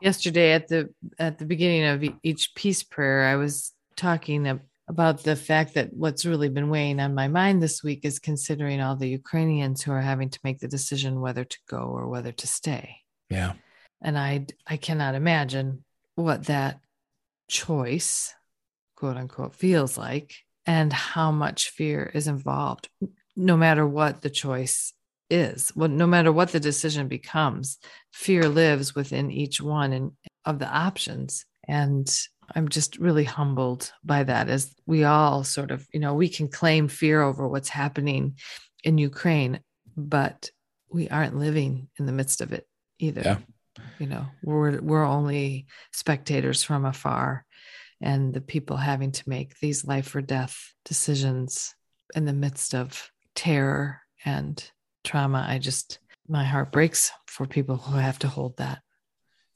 Yesterday 0.00 0.52
at 0.52 0.68
the 0.68 0.90
at 1.18 1.38
the 1.38 1.46
beginning 1.46 1.84
of 1.84 2.04
each 2.22 2.54
peace 2.54 2.82
prayer 2.82 3.24
i 3.24 3.36
was 3.36 3.72
talking 3.96 4.60
about 4.88 5.24
the 5.24 5.34
fact 5.34 5.74
that 5.74 5.92
what's 5.92 6.26
really 6.26 6.48
been 6.48 6.68
weighing 6.68 7.00
on 7.00 7.14
my 7.14 7.26
mind 7.26 7.60
this 7.60 7.82
week 7.82 8.04
is 8.04 8.18
considering 8.18 8.80
all 8.80 8.94
the 8.94 9.08
ukrainians 9.08 9.82
who 9.82 9.90
are 9.90 10.02
having 10.02 10.28
to 10.28 10.38
make 10.44 10.60
the 10.60 10.68
decision 10.68 11.20
whether 11.20 11.44
to 11.44 11.58
go 11.68 11.78
or 11.78 12.08
whether 12.08 12.30
to 12.30 12.46
stay. 12.46 12.96
Yeah 13.30 13.54
and 14.02 14.18
i 14.18 14.46
i 14.66 14.76
cannot 14.76 15.14
imagine 15.14 15.84
what 16.14 16.44
that 16.46 16.80
choice 17.48 18.34
quote 18.96 19.16
unquote 19.16 19.54
feels 19.54 19.96
like 19.96 20.34
and 20.66 20.92
how 20.92 21.30
much 21.30 21.70
fear 21.70 22.10
is 22.14 22.26
involved 22.26 22.88
no 23.36 23.56
matter 23.56 23.86
what 23.86 24.22
the 24.22 24.30
choice 24.30 24.92
is 25.28 25.72
well, 25.74 25.88
no 25.88 26.06
matter 26.06 26.32
what 26.32 26.52
the 26.52 26.60
decision 26.60 27.08
becomes 27.08 27.78
fear 28.12 28.48
lives 28.48 28.94
within 28.94 29.30
each 29.30 29.60
one 29.60 29.92
and 29.92 30.12
of 30.44 30.58
the 30.58 30.68
options 30.68 31.44
And 31.66 32.08
I'm 32.54 32.68
just 32.68 32.98
really 32.98 33.24
humbled 33.24 33.92
by 34.04 34.22
that 34.22 34.48
as 34.48 34.72
we 34.86 35.04
all 35.04 35.42
sort 35.42 35.70
of, 35.70 35.86
you 35.92 36.00
know, 36.00 36.14
we 36.14 36.28
can 36.28 36.48
claim 36.48 36.88
fear 36.88 37.22
over 37.22 37.48
what's 37.48 37.68
happening 37.68 38.36
in 38.84 38.98
Ukraine, 38.98 39.60
but 39.96 40.50
we 40.88 41.08
aren't 41.08 41.36
living 41.36 41.88
in 41.98 42.06
the 42.06 42.12
midst 42.12 42.40
of 42.40 42.52
it 42.52 42.66
either. 42.98 43.22
Yeah. 43.24 43.38
You 43.98 44.06
know, 44.06 44.26
we're 44.42 44.80
we're 44.80 45.04
only 45.04 45.66
spectators 45.92 46.62
from 46.62 46.84
afar 46.84 47.44
and 48.00 48.32
the 48.34 48.40
people 48.40 48.76
having 48.76 49.12
to 49.12 49.28
make 49.28 49.58
these 49.58 49.84
life 49.86 50.14
or 50.14 50.20
death 50.20 50.56
decisions 50.84 51.74
in 52.14 52.24
the 52.24 52.32
midst 52.32 52.74
of 52.74 53.10
terror 53.34 54.00
and 54.24 54.70
trauma. 55.04 55.44
I 55.48 55.58
just 55.58 55.98
my 56.28 56.44
heart 56.44 56.72
breaks 56.72 57.10
for 57.26 57.46
people 57.46 57.76
who 57.76 57.96
have 57.96 58.18
to 58.20 58.28
hold 58.28 58.56
that. 58.58 58.80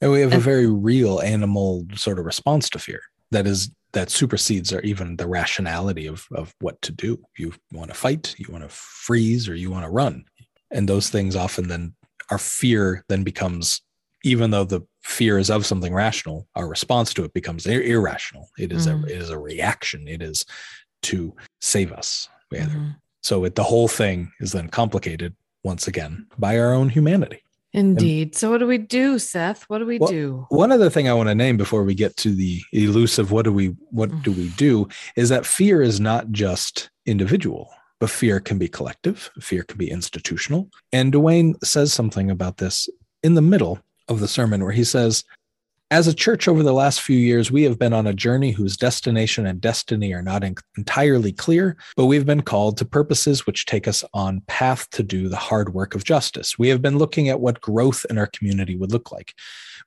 And 0.01 0.11
we 0.11 0.21
have 0.21 0.31
And- 0.33 0.41
a 0.41 0.43
very 0.43 0.67
real 0.67 1.19
animal 1.19 1.85
sort 1.95 2.17
of 2.19 2.25
response 2.25 2.69
to 2.71 2.79
fear 2.79 3.01
that 3.31 3.45
is 3.45 3.69
that 3.93 4.09
supersedes 4.09 4.71
or 4.71 4.79
even 4.81 5.17
the 5.17 5.27
rationality 5.27 6.07
of 6.07 6.25
of 6.33 6.53
what 6.61 6.81
to 6.83 6.91
do. 6.91 7.21
You 7.37 7.53
want 7.71 7.89
to 7.91 7.95
fight, 7.95 8.35
you 8.37 8.45
want 8.49 8.63
to 8.63 8.69
freeze, 8.69 9.49
or 9.49 9.55
you 9.55 9.69
want 9.69 9.85
to 9.85 9.91
run. 9.91 10.25
And 10.71 10.87
those 10.87 11.09
things 11.09 11.35
often 11.35 11.67
then 11.67 11.93
our 12.29 12.37
fear 12.37 13.03
then 13.09 13.23
becomes 13.23 13.81
even 14.23 14.51
though 14.51 14.63
the 14.63 14.81
fear 15.03 15.37
is 15.37 15.49
of 15.49 15.65
something 15.65 15.93
rational, 15.93 16.47
our 16.55 16.67
response 16.67 17.13
to 17.13 17.23
it 17.23 17.33
becomes 17.33 17.65
ir- 17.65 17.81
irrational. 17.81 18.49
It 18.57 18.71
is 18.71 18.87
Mhm. 18.87 19.03
a 19.03 19.05
it 19.07 19.21
is 19.21 19.29
a 19.29 19.39
reaction. 19.39 20.07
It 20.07 20.21
is 20.21 20.45
to 21.03 21.33
save 21.61 21.91
us. 21.91 22.29
Mhm. 22.53 22.95
So 23.23 23.43
it, 23.45 23.55
the 23.55 23.63
whole 23.63 23.87
thing 23.87 24.31
is 24.39 24.51
then 24.51 24.67
complicated 24.67 25.35
once 25.63 25.87
again 25.87 26.27
by 26.37 26.57
our 26.59 26.73
own 26.73 26.89
humanity. 26.89 27.39
Indeed. 27.73 28.35
so 28.35 28.51
what 28.51 28.57
do 28.57 28.67
we 28.67 28.77
do, 28.77 29.17
Seth? 29.17 29.63
What 29.69 29.77
do 29.77 29.85
we 29.85 29.97
Well, 29.97 30.09
do? 30.11 30.45
One 30.49 30.73
other 30.73 30.89
thing 30.89 31.07
I 31.07 31.13
want 31.13 31.29
to 31.29 31.35
name 31.35 31.55
before 31.55 31.83
we 31.85 31.95
get 31.95 32.17
to 32.17 32.35
the 32.35 32.61
elusive 32.73 33.31
what 33.31 33.45
do 33.45 33.53
we 33.53 33.67
what 33.91 34.09
do 34.23 34.31
we 34.33 34.49
do 34.49 34.89
is 35.15 35.29
that 35.29 35.45
fear 35.45 35.81
is 35.81 35.99
not 36.01 36.31
just 36.31 36.89
individual, 37.05 37.69
but 38.01 38.09
fear 38.09 38.41
can 38.41 38.57
be 38.57 38.67
collective, 38.67 39.31
fear 39.39 39.63
can 39.63 39.77
be 39.77 39.89
institutional. 39.89 40.69
And 40.91 41.13
Dwayne 41.13 41.53
says 41.63 41.93
something 41.93 42.29
about 42.29 42.57
this 42.57 42.89
in 43.23 43.35
the 43.35 43.41
middle 43.41 43.79
of 44.11 44.19
the 44.19 44.27
sermon 44.27 44.63
where 44.63 44.71
he 44.71 44.83
says, 44.83 45.23
as 45.91 46.07
a 46.07 46.13
church 46.13 46.47
over 46.47 46.63
the 46.63 46.71
last 46.71 47.01
few 47.01 47.17
years, 47.17 47.51
we 47.51 47.63
have 47.63 47.77
been 47.77 47.91
on 47.91 48.07
a 48.07 48.13
journey 48.13 48.51
whose 48.51 48.77
destination 48.77 49.45
and 49.45 49.59
destiny 49.59 50.13
are 50.13 50.21
not 50.21 50.41
en- 50.41 50.55
entirely 50.77 51.33
clear, 51.33 51.75
but 51.97 52.05
we've 52.05 52.25
been 52.25 52.43
called 52.43 52.77
to 52.77 52.85
purposes 52.85 53.45
which 53.45 53.65
take 53.65 53.89
us 53.89 54.01
on 54.13 54.41
path 54.47 54.89
to 54.91 55.03
do 55.03 55.27
the 55.27 55.35
hard 55.35 55.73
work 55.73 55.93
of 55.93 56.05
justice. 56.05 56.57
We 56.57 56.69
have 56.69 56.81
been 56.81 56.97
looking 56.97 57.27
at 57.27 57.41
what 57.41 57.59
growth 57.59 58.05
in 58.09 58.17
our 58.17 58.27
community 58.27 58.77
would 58.77 58.93
look 58.93 59.11
like. 59.11 59.33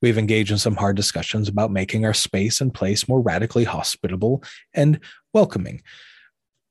We've 0.02 0.19
engaged 0.19 0.50
in 0.50 0.59
some 0.59 0.76
hard 0.76 0.97
discussions 0.97 1.49
about 1.49 1.73
making 1.73 2.04
our 2.04 2.12
space 2.12 2.61
and 2.61 2.75
place 2.75 3.09
more 3.09 3.23
radically 3.23 3.64
hospitable 3.64 4.45
and 4.75 5.00
welcoming. 5.33 5.83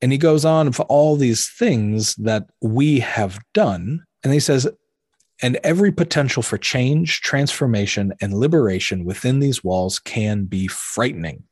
And 0.00 0.12
he 0.12 0.18
goes 0.18 0.44
on 0.44 0.70
for 0.70 0.82
all 0.82 1.16
these 1.16 1.48
things 1.48 2.14
that 2.16 2.48
we 2.60 3.00
have 3.00 3.40
done. 3.52 4.04
And 4.22 4.32
he 4.32 4.38
says, 4.38 4.68
and 5.44 5.60
every 5.62 5.92
potential 5.92 6.42
for 6.42 6.56
change, 6.56 7.20
transformation, 7.20 8.14
and 8.22 8.32
liberation 8.32 9.04
within 9.04 9.40
these 9.40 9.62
walls 9.62 9.98
can 9.98 10.44
be 10.44 10.66
frightening. 10.68 11.42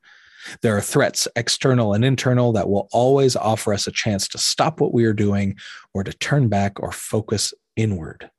There 0.63 0.75
are 0.75 0.81
threats, 0.81 1.29
external 1.37 1.93
and 1.93 2.03
internal, 2.03 2.55
that 2.55 2.71
will 2.71 2.89
always 2.91 3.37
offer 3.37 3.75
us 3.75 3.87
a 3.87 3.93
chance 3.93 4.27
to 4.29 4.39
stop 4.39 4.81
what 4.81 4.95
we 4.95 5.05
are 5.05 5.13
doing 5.13 5.59
or 5.93 6.05
to 6.05 6.13
turn 6.15 6.49
back 6.49 6.81
or 6.81 6.91
focus 6.91 7.53
inward. 7.77 8.31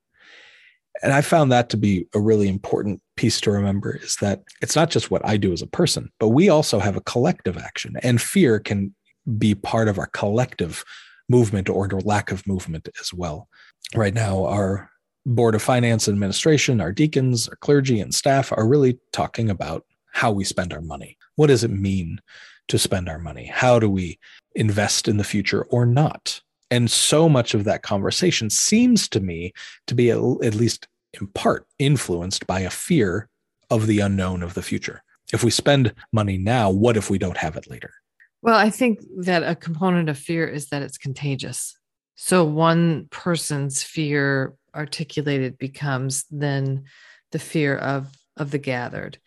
And 1.03 1.13
I 1.13 1.21
found 1.21 1.51
that 1.51 1.69
to 1.69 1.77
be 1.77 2.07
a 2.15 2.19
really 2.19 2.49
important 2.49 2.99
piece 3.15 3.39
to 3.41 3.51
remember 3.51 3.97
is 3.97 4.15
that 4.21 4.41
it's 4.63 4.75
not 4.75 4.89
just 4.89 5.11
what 5.11 5.23
I 5.23 5.37
do 5.37 5.53
as 5.53 5.61
a 5.61 5.67
person, 5.67 6.11
but 6.19 6.29
we 6.29 6.49
also 6.49 6.79
have 6.79 6.97
a 6.97 7.01
collective 7.01 7.59
action, 7.59 7.93
and 8.01 8.19
fear 8.19 8.59
can 8.59 8.95
be 9.37 9.53
part 9.53 9.87
of 9.87 9.99
our 9.99 10.07
collective 10.07 10.83
movement 11.29 11.69
or 11.69 11.87
lack 11.89 12.31
of 12.31 12.47
movement 12.47 12.89
as 12.99 13.13
well. 13.13 13.47
Right 13.95 14.15
now, 14.15 14.45
our 14.45 14.89
Board 15.25 15.55
of 15.55 15.61
Finance 15.61 16.07
and 16.07 16.15
Administration, 16.15 16.81
our 16.81 16.91
deacons, 16.91 17.47
our 17.47 17.55
clergy, 17.55 17.99
and 17.99 18.13
staff 18.13 18.51
are 18.51 18.67
really 18.67 18.99
talking 19.11 19.49
about 19.49 19.85
how 20.11 20.31
we 20.31 20.43
spend 20.43 20.73
our 20.73 20.81
money. 20.81 21.17
What 21.35 21.47
does 21.47 21.63
it 21.63 21.71
mean 21.71 22.19
to 22.67 22.77
spend 22.77 23.09
our 23.09 23.19
money? 23.19 23.45
How 23.45 23.79
do 23.79 23.89
we 23.89 24.19
invest 24.55 25.07
in 25.07 25.17
the 25.17 25.23
future 25.23 25.63
or 25.65 25.85
not? 25.85 26.41
And 26.69 26.89
so 26.89 27.29
much 27.29 27.53
of 27.53 27.63
that 27.65 27.83
conversation 27.83 28.49
seems 28.49 29.07
to 29.09 29.19
me 29.19 29.53
to 29.87 29.95
be 29.95 30.09
at, 30.09 30.17
at 30.17 30.55
least 30.55 30.87
in 31.19 31.27
part 31.27 31.67
influenced 31.79 32.47
by 32.47 32.61
a 32.61 32.69
fear 32.69 33.29
of 33.69 33.87
the 33.87 33.99
unknown 33.99 34.43
of 34.43 34.53
the 34.53 34.61
future. 34.61 35.03
If 35.31 35.43
we 35.43 35.51
spend 35.51 35.93
money 36.11 36.37
now, 36.37 36.69
what 36.69 36.97
if 36.97 37.09
we 37.09 37.17
don't 37.17 37.37
have 37.37 37.55
it 37.55 37.69
later? 37.69 37.93
Well, 38.41 38.55
I 38.55 38.69
think 38.69 38.99
that 39.19 39.43
a 39.43 39.55
component 39.55 40.09
of 40.09 40.17
fear 40.17 40.47
is 40.47 40.67
that 40.69 40.81
it's 40.81 40.97
contagious. 40.97 41.77
So 42.15 42.43
one 42.43 43.07
person's 43.09 43.81
fear 43.81 44.53
articulated 44.75 45.57
becomes 45.57 46.25
then 46.31 46.85
the 47.31 47.39
fear 47.39 47.75
of 47.75 48.07
of 48.37 48.51
the 48.51 48.57
gathered. 48.57 49.17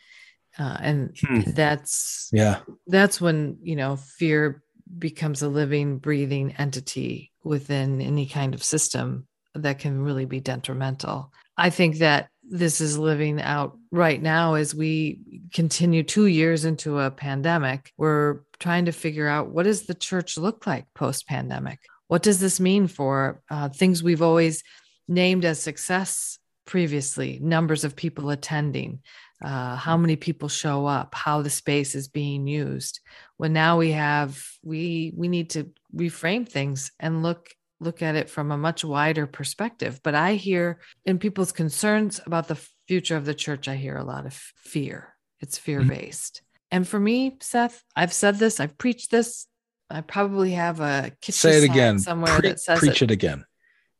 Uh, 0.59 0.77
and 0.81 1.17
Hmm. 1.21 1.41
that's 1.55 2.29
Yeah. 2.33 2.61
that's 2.87 3.21
when 3.21 3.59
you 3.63 3.77
know 3.77 3.97
fear 3.97 4.63
becomes 4.99 5.43
a 5.43 5.49
living 5.49 5.99
breathing 5.99 6.53
entity 6.59 7.33
within 7.45 8.01
any 8.01 8.27
kind 8.27 8.55
of 8.55 8.63
system 8.63 9.27
that 9.55 9.79
can 9.79 10.01
really 10.01 10.25
be 10.27 10.39
detrimental 10.41 11.33
i 11.57 11.71
think 11.71 11.99
that 11.99 12.29
this 12.49 12.81
is 12.81 12.97
living 12.97 13.41
out 13.43 13.77
right 13.91 14.23
now 14.23 14.55
as 14.55 14.75
we 14.75 15.19
continue 15.53 16.03
two 16.05 16.27
years 16.27 16.65
into 16.65 17.01
a 17.01 17.11
pandemic 17.11 17.93
we're 17.97 18.41
trying 18.61 18.85
to 18.85 18.93
figure 18.93 19.27
out 19.27 19.49
what 19.51 19.65
does 19.65 19.87
the 19.87 19.95
church 19.95 20.39
look 20.39 20.67
like 20.67 20.87
post 20.95 21.27
pandemic 21.27 21.81
what 22.09 22.23
does 22.23 22.39
this 22.39 22.61
mean 22.61 22.87
for 22.87 23.43
uh, 23.51 23.69
things 23.69 24.03
we've 24.03 24.23
always 24.23 24.63
named 25.09 25.45
as 25.45 25.61
success 25.61 26.39
previously 26.67 27.39
numbers 27.41 27.85
of 27.85 27.95
people 27.95 28.31
attending 28.31 29.01
uh, 29.45 29.77
how 29.77 29.97
many 29.97 30.17
people 30.17 30.49
show 30.49 30.87
up 30.87 31.15
how 31.15 31.43
the 31.43 31.51
space 31.51 31.95
is 31.95 32.09
being 32.09 32.47
used. 32.47 33.01
When 33.37 33.53
now 33.53 33.77
we 33.79 33.93
have 33.93 34.43
we 34.63 35.13
we 35.17 35.29
need 35.29 35.51
to 35.51 35.71
reframe 35.95 36.49
things 36.49 36.91
and 36.99 37.23
look 37.23 37.51
look 37.79 38.01
at 38.03 38.17
it 38.17 38.31
from 38.31 38.51
a 38.51 38.57
much 38.59 38.83
wider 38.85 39.27
perspective. 39.27 40.01
But 40.03 40.15
i 40.15 40.35
hear 40.35 40.81
in 41.05 41.19
people's 41.19 41.53
concerns 41.53 42.21
about 42.25 42.49
the 42.49 42.59
future 42.89 43.17
of 43.17 43.25
the 43.27 43.35
church 43.35 43.69
i 43.69 43.77
hear 43.77 43.97
a 43.97 44.05
lot 44.05 44.27
of 44.27 44.33
fear. 44.57 45.15
It's 45.41 45.59
fear 45.59 45.83
based 45.83 46.41
and 46.71 46.89
for 46.89 46.99
me 46.99 47.37
seth 47.41 47.85
i've 47.95 48.13
said 48.13 48.39
this 48.39 48.59
i've 48.59 48.79
preached 48.79 49.11
this. 49.11 49.47
I 49.89 50.01
probably 50.01 50.53
have 50.53 50.81
a 50.81 51.13
Say 51.23 51.59
it 51.59 51.65
again. 51.65 51.99
somewhere 52.01 52.41
Pre- 52.41 52.49
that 52.49 52.59
says 52.61 52.79
preach 52.81 53.03
it. 53.03 53.11
it 53.11 53.11
again. 53.13 53.45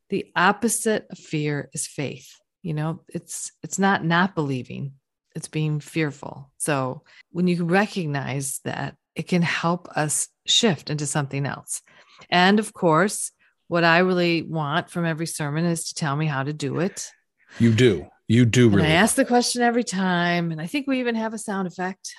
The 0.09 0.27
opposite 0.37 1.07
of 1.11 1.19
fear 1.19 1.69
is 1.73 1.87
faith. 1.87 2.29
You 2.63 2.75
know 2.75 3.03
it's 3.09 3.53
it's 3.63 3.79
not 3.79 4.05
not 4.05 4.35
believing 4.35 4.93
it's 5.35 5.49
being 5.49 5.81
fearful. 5.81 6.51
So 6.57 7.03
when 7.31 7.47
you 7.47 7.65
recognize 7.65 8.61
that 8.65 8.97
it 9.15 9.29
can 9.29 9.43
help 9.43 9.89
us 9.97 10.29
shift 10.47 10.89
into 10.91 11.07
something 11.07 11.45
else. 11.47 11.83
And 12.31 12.59
of 12.59 12.73
course 12.73 13.33
what 13.69 13.83
i 13.83 13.99
really 13.99 14.43
want 14.43 14.91
from 14.91 15.05
every 15.05 15.27
sermon 15.27 15.65
is 15.65 15.89
to 15.89 15.95
tell 15.95 16.15
me 16.17 16.27
how 16.27 16.43
to 16.43 16.53
do 16.53 16.81
it. 16.81 17.11
You 17.59 17.73
do. 17.73 18.07
You 18.29 18.45
do 18.45 18.67
and 18.67 18.77
really. 18.77 18.89
i 18.89 18.93
ask 18.93 19.15
the 19.15 19.25
question 19.25 19.63
every 19.63 19.85
time 19.85 20.51
and 20.51 20.61
i 20.61 20.67
think 20.67 20.87
we 20.87 20.99
even 20.99 21.15
have 21.15 21.33
a 21.33 21.39
sound 21.39 21.69
effect 21.69 22.13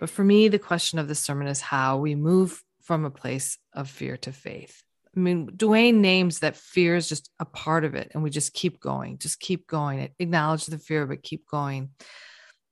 But 0.00 0.10
for 0.10 0.24
me, 0.24 0.48
the 0.48 0.58
question 0.58 0.98
of 0.98 1.06
the 1.06 1.14
sermon 1.14 1.46
is 1.46 1.60
how 1.60 1.98
we 1.98 2.14
move 2.14 2.64
from 2.82 3.04
a 3.04 3.10
place 3.10 3.58
of 3.74 3.88
fear 3.88 4.16
to 4.16 4.32
faith. 4.32 4.82
I 5.14 5.20
mean, 5.20 5.50
Dwayne 5.50 5.96
names 5.96 6.38
that 6.38 6.56
fear 6.56 6.96
is 6.96 7.08
just 7.08 7.30
a 7.38 7.44
part 7.44 7.84
of 7.84 7.94
it, 7.94 8.12
and 8.14 8.22
we 8.22 8.30
just 8.30 8.54
keep 8.54 8.80
going, 8.80 9.18
just 9.18 9.38
keep 9.38 9.66
going. 9.66 10.08
Acknowledge 10.18 10.66
the 10.66 10.78
fear, 10.78 11.06
but 11.06 11.22
keep 11.22 11.46
going. 11.46 11.90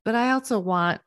But 0.04 0.14
I 0.14 0.30
also 0.30 0.58
want 0.58 1.00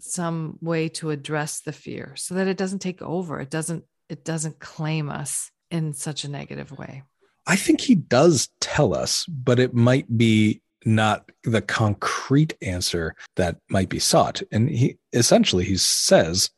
some 0.00 0.58
way 0.60 0.88
to 0.88 1.10
address 1.10 1.60
the 1.60 1.72
fear 1.72 2.14
so 2.16 2.34
that 2.34 2.48
it 2.48 2.56
doesn't 2.56 2.80
take 2.80 3.00
over. 3.00 3.38
It 3.40 3.50
doesn't. 3.50 3.84
It 4.08 4.24
doesn't 4.24 4.58
claim 4.58 5.08
us 5.08 5.52
in 5.70 5.92
such 5.92 6.24
a 6.24 6.28
negative 6.28 6.76
way. 6.76 7.04
I 7.46 7.54
think 7.54 7.80
he 7.80 7.94
does 7.94 8.48
tell 8.60 8.92
us, 8.92 9.24
but 9.28 9.60
it 9.60 9.72
might 9.72 10.18
be 10.18 10.62
not 10.84 11.30
the 11.44 11.62
concrete 11.62 12.54
answer 12.62 13.14
that 13.36 13.56
might 13.68 13.88
be 13.88 13.98
sought. 13.98 14.42
And 14.50 14.68
he 14.70 14.98
essentially 15.12 15.64
he 15.64 15.76
says, 15.76 16.50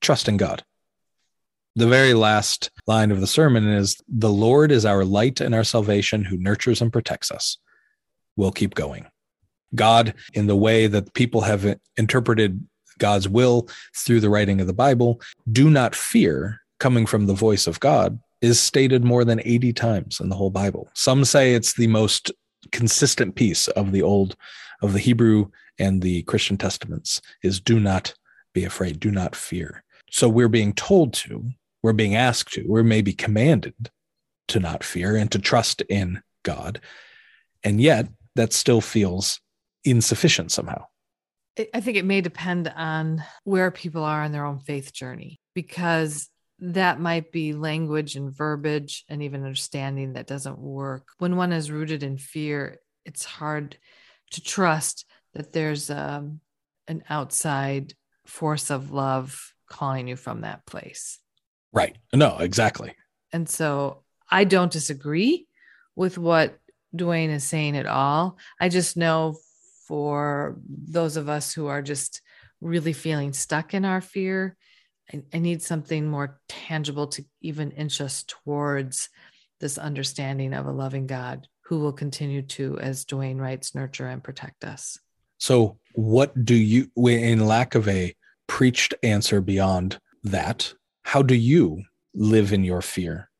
trust 0.00 0.28
in 0.28 0.36
God. 0.36 0.64
The 1.76 1.88
very 1.88 2.14
last 2.14 2.70
line 2.86 3.10
of 3.10 3.20
the 3.20 3.26
sermon 3.26 3.66
is 3.66 3.96
the 4.06 4.30
Lord 4.30 4.70
is 4.70 4.86
our 4.86 5.04
light 5.04 5.40
and 5.40 5.54
our 5.54 5.64
salvation 5.64 6.24
who 6.24 6.36
nurtures 6.36 6.80
and 6.80 6.92
protects 6.92 7.32
us. 7.32 7.58
We'll 8.36 8.52
keep 8.52 8.74
going. 8.74 9.06
God, 9.74 10.14
in 10.34 10.46
the 10.46 10.56
way 10.56 10.86
that 10.86 11.14
people 11.14 11.40
have 11.40 11.78
interpreted 11.96 12.64
God's 12.98 13.28
will 13.28 13.68
through 13.96 14.20
the 14.20 14.30
writing 14.30 14.60
of 14.60 14.68
the 14.68 14.72
Bible, 14.72 15.20
do 15.50 15.68
not 15.68 15.96
fear 15.96 16.60
coming 16.78 17.06
from 17.06 17.26
the 17.26 17.34
voice 17.34 17.66
of 17.66 17.80
God 17.80 18.20
is 18.40 18.60
stated 18.60 19.02
more 19.02 19.24
than 19.24 19.40
80 19.44 19.72
times 19.72 20.20
in 20.20 20.28
the 20.28 20.36
whole 20.36 20.50
Bible. 20.50 20.88
Some 20.94 21.24
say 21.24 21.54
it's 21.54 21.72
the 21.72 21.86
most 21.86 22.30
consistent 22.72 23.34
piece 23.34 23.68
of 23.68 23.92
the 23.92 24.02
old 24.02 24.36
of 24.82 24.92
the 24.92 24.98
Hebrew 24.98 25.50
and 25.78 26.02
the 26.02 26.22
Christian 26.22 26.56
testaments 26.56 27.20
is 27.42 27.60
do 27.60 27.80
not 27.80 28.14
be 28.52 28.64
afraid, 28.64 29.00
do 29.00 29.10
not 29.10 29.34
fear. 29.34 29.82
So 30.10 30.28
we're 30.28 30.48
being 30.48 30.72
told 30.72 31.12
to, 31.14 31.44
we're 31.82 31.92
being 31.92 32.14
asked 32.14 32.52
to, 32.54 32.64
we're 32.66 32.82
maybe 32.82 33.12
commanded 33.12 33.90
to 34.48 34.60
not 34.60 34.84
fear 34.84 35.16
and 35.16 35.30
to 35.32 35.38
trust 35.38 35.80
in 35.82 36.22
God. 36.42 36.80
And 37.62 37.80
yet 37.80 38.08
that 38.36 38.52
still 38.52 38.80
feels 38.80 39.40
insufficient 39.84 40.52
somehow. 40.52 40.84
I 41.72 41.80
think 41.80 41.96
it 41.96 42.04
may 42.04 42.20
depend 42.20 42.72
on 42.74 43.22
where 43.44 43.70
people 43.70 44.02
are 44.02 44.24
in 44.24 44.32
their 44.32 44.44
own 44.44 44.58
faith 44.58 44.92
journey 44.92 45.40
because 45.54 46.28
that 46.60 47.00
might 47.00 47.32
be 47.32 47.52
language 47.52 48.16
and 48.16 48.32
verbiage 48.32 49.04
and 49.08 49.22
even 49.22 49.42
understanding 49.42 50.12
that 50.14 50.26
doesn't 50.26 50.58
work. 50.58 51.08
When 51.18 51.36
one 51.36 51.52
is 51.52 51.70
rooted 51.70 52.02
in 52.02 52.16
fear, 52.16 52.78
it's 53.04 53.24
hard 53.24 53.76
to 54.30 54.42
trust 54.42 55.04
that 55.34 55.52
there's 55.52 55.90
um, 55.90 56.40
an 56.88 57.02
outside 57.10 57.94
force 58.26 58.70
of 58.70 58.92
love 58.92 59.52
calling 59.68 60.08
you 60.08 60.16
from 60.16 60.42
that 60.42 60.64
place. 60.66 61.18
Right. 61.72 61.96
No, 62.12 62.38
exactly. 62.38 62.94
And 63.32 63.48
so 63.48 64.04
I 64.30 64.44
don't 64.44 64.72
disagree 64.72 65.46
with 65.96 66.18
what 66.18 66.56
Dwayne 66.96 67.30
is 67.30 67.44
saying 67.44 67.76
at 67.76 67.86
all. 67.86 68.38
I 68.60 68.68
just 68.68 68.96
know 68.96 69.36
for 69.86 70.56
those 70.66 71.16
of 71.16 71.28
us 71.28 71.52
who 71.52 71.66
are 71.66 71.82
just 71.82 72.22
really 72.60 72.92
feeling 72.92 73.32
stuck 73.32 73.74
in 73.74 73.84
our 73.84 74.00
fear, 74.00 74.56
I, 75.12 75.22
I 75.32 75.38
need 75.38 75.62
something 75.62 76.08
more 76.08 76.40
tangible 76.48 77.06
to 77.08 77.24
even 77.40 77.70
inch 77.72 78.00
us 78.00 78.24
towards 78.24 79.08
this 79.60 79.78
understanding 79.78 80.52
of 80.54 80.66
a 80.66 80.72
loving 80.72 81.06
God 81.06 81.46
who 81.66 81.80
will 81.80 81.92
continue 81.92 82.42
to, 82.42 82.78
as 82.78 83.04
Dwayne 83.04 83.40
writes, 83.40 83.74
nurture 83.74 84.06
and 84.06 84.22
protect 84.22 84.64
us. 84.64 84.98
So, 85.38 85.78
what 85.94 86.44
do 86.44 86.54
you, 86.54 86.90
in 86.96 87.46
lack 87.46 87.74
of 87.74 87.88
a 87.88 88.14
preached 88.46 88.94
answer 89.02 89.40
beyond 89.40 89.98
that, 90.24 90.74
how 91.02 91.22
do 91.22 91.34
you 91.34 91.82
live 92.14 92.52
in 92.52 92.64
your 92.64 92.82
fear? 92.82 93.30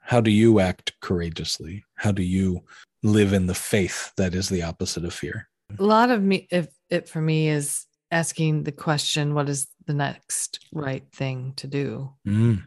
How 0.00 0.20
do 0.20 0.30
you 0.30 0.60
act 0.60 0.92
courageously? 1.00 1.84
How 1.96 2.12
do 2.12 2.22
you 2.22 2.64
live 3.02 3.32
in 3.32 3.46
the 3.46 3.54
faith 3.54 4.12
that 4.16 4.34
is 4.34 4.48
the 4.48 4.62
opposite 4.62 5.04
of 5.04 5.14
fear? 5.14 5.48
a 5.78 5.82
lot 5.82 6.10
of 6.10 6.22
me 6.22 6.46
if 6.50 6.68
it 6.90 7.08
for 7.08 7.20
me 7.20 7.48
is 7.48 7.86
asking 8.10 8.62
the 8.62 8.72
question 8.72 9.34
what 9.34 9.48
is 9.48 9.66
the 9.86 9.94
next 9.94 10.60
right 10.72 11.04
thing 11.12 11.52
to 11.56 11.66
do 11.66 12.10
mm. 12.26 12.62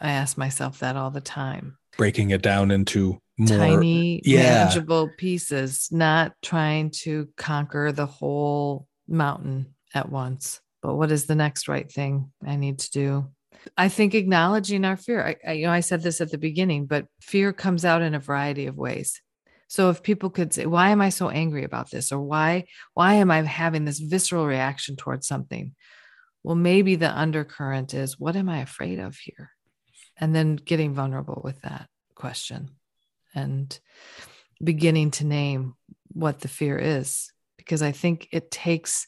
i 0.00 0.10
ask 0.10 0.36
myself 0.38 0.78
that 0.80 0.96
all 0.96 1.10
the 1.10 1.20
time 1.20 1.76
breaking 1.96 2.30
it 2.30 2.42
down 2.42 2.70
into 2.70 3.18
more 3.38 3.58
tiny 3.58 4.20
yeah. 4.24 4.42
manageable 4.42 5.10
pieces 5.18 5.88
not 5.90 6.32
trying 6.42 6.90
to 6.90 7.28
conquer 7.36 7.92
the 7.92 8.06
whole 8.06 8.86
mountain 9.08 9.74
at 9.94 10.08
once 10.08 10.60
but 10.82 10.94
what 10.94 11.10
is 11.10 11.26
the 11.26 11.34
next 11.34 11.68
right 11.68 11.90
thing 11.90 12.30
i 12.46 12.56
need 12.56 12.78
to 12.78 12.90
do 12.90 13.26
i 13.76 13.88
think 13.88 14.14
acknowledging 14.14 14.84
our 14.84 14.96
fear 14.96 15.24
I, 15.24 15.36
I 15.46 15.52
you 15.52 15.66
know 15.66 15.72
i 15.72 15.80
said 15.80 16.02
this 16.02 16.20
at 16.20 16.30
the 16.30 16.38
beginning 16.38 16.86
but 16.86 17.06
fear 17.20 17.52
comes 17.52 17.84
out 17.84 18.02
in 18.02 18.14
a 18.14 18.20
variety 18.20 18.66
of 18.66 18.76
ways 18.76 19.20
so 19.74 19.90
if 19.90 20.04
people 20.04 20.30
could 20.30 20.52
say, 20.52 20.66
why 20.66 20.90
am 20.90 21.00
I 21.00 21.08
so 21.08 21.30
angry 21.30 21.64
about 21.64 21.90
this? 21.90 22.12
Or 22.12 22.20
why, 22.20 22.66
why 22.92 23.14
am 23.14 23.32
I 23.32 23.42
having 23.42 23.84
this 23.84 23.98
visceral 23.98 24.46
reaction 24.46 24.94
towards 24.94 25.26
something? 25.26 25.74
Well, 26.44 26.54
maybe 26.54 26.94
the 26.94 27.10
undercurrent 27.10 27.94
is, 27.94 28.20
what 28.20 28.36
am 28.36 28.48
I 28.48 28.60
afraid 28.60 29.00
of 29.00 29.16
here? 29.16 29.50
And 30.16 30.34
then 30.34 30.56
getting 30.56 30.94
vulnerable 30.94 31.40
with 31.42 31.60
that 31.62 31.88
question 32.14 32.70
and 33.34 33.76
beginning 34.62 35.10
to 35.12 35.26
name 35.26 35.74
what 36.08 36.40
the 36.40 36.48
fear 36.48 36.78
is. 36.78 37.32
Because 37.56 37.82
I 37.82 37.90
think 37.92 38.28
it 38.30 38.50
takes 38.50 39.06